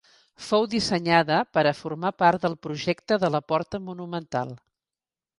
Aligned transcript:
Fou 0.43 0.63
dissenyada 0.69 1.35
per 1.57 1.63
a 1.71 1.73
formar 1.79 2.11
part 2.21 2.41
del 2.47 2.55
projecte 2.67 3.19
de 3.25 3.29
la 3.35 3.43
porta 3.53 3.81
monumental. 3.91 4.55